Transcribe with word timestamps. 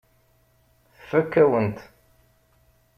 Tfakk-awen-t. 0.97 1.79